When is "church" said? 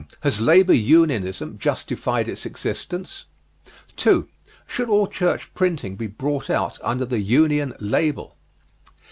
5.07-5.53